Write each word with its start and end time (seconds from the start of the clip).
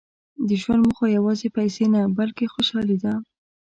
•د 0.47 0.49
ژوند 0.61 0.81
موخه 0.87 1.05
یوازې 1.17 1.47
پیسې 1.57 1.85
نه، 1.93 2.01
بلکې 2.19 2.45
خوشالي 2.53 2.97
ده. 3.03 3.13